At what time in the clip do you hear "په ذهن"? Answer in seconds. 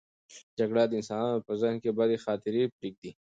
1.47-1.75